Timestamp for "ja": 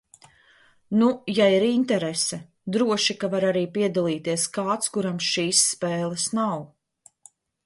1.39-1.49